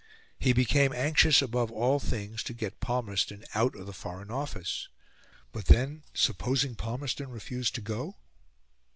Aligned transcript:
He 0.39 0.51
became 0.51 0.93
anxious 0.93 1.43
above 1.43 1.71
all 1.71 1.99
things 1.99 2.41
to 2.45 2.55
get 2.55 2.79
Palmerston 2.79 3.45
out 3.53 3.75
of 3.75 3.85
the 3.85 3.93
Foreign 3.93 4.31
Office. 4.31 4.89
But 5.51 5.65
then 5.65 6.01
supposing 6.15 6.73
Palmerston 6.73 7.29
refused 7.29 7.75
to 7.75 7.81
go? 7.81 8.15